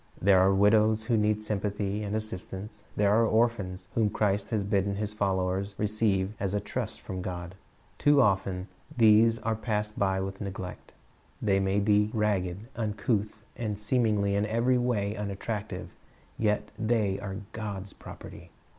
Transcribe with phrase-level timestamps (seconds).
[0.19, 2.83] There are widows who need sympathy and assistance.
[2.95, 7.53] There are orphans whom Christ has bidden His followers receive as a trust from God.
[7.99, 8.67] Too often
[8.97, 10.93] these are passed by with neglect.
[11.39, 15.91] They may be ragged, uncouth, and seemingly in every way unattractive;
[16.35, 18.49] yet they are God's property.